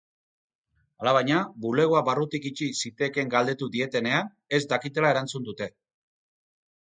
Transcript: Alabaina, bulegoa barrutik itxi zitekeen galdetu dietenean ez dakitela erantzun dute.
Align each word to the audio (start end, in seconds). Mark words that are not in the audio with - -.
Alabaina, 1.03 1.41
bulegoa 1.65 2.01
barrutik 2.07 2.47
itxi 2.51 2.69
zitekeen 2.81 3.29
galdetu 3.35 3.69
dietenean 3.75 4.31
ez 4.59 4.61
dakitela 4.73 5.11
erantzun 5.17 5.47
dute. 5.51 5.69